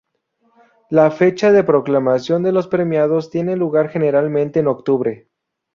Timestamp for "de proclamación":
1.51-2.41